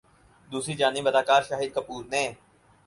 [0.51, 2.23] دوسری جانب اداکار شاہد کپور نے